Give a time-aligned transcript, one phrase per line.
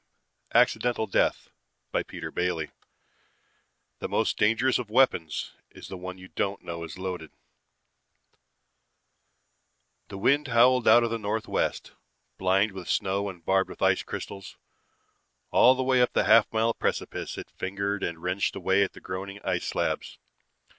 [0.51, 1.49] net ACCIDENTAL DEATH
[1.91, 2.71] BY PETER BAILY
[3.99, 7.29] The most dangerous of weapons is the one you don't know is loaded.
[7.29, 11.91] Illustrated by Schoenherr The wind howled out of the northwest,
[12.39, 14.57] blind with snow and barbed with ice crystals.
[15.51, 19.39] All the way up the half mile precipice it fingered and wrenched away at groaning
[19.43, 20.17] ice slabs.